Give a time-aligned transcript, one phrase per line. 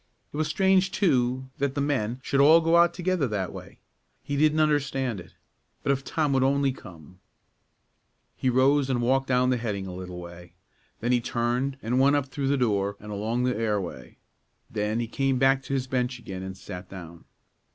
[0.33, 3.77] It was strange, too, that the men should all go out together that way;
[4.23, 5.35] he didn't understand it.
[5.83, 7.19] But if Tom would only come
[8.35, 10.53] He rose and walked down the heading a little way;
[11.01, 14.17] then he turned and went up through the door and along the airway;
[14.71, 17.25] then he came back to his bench again, and sat down.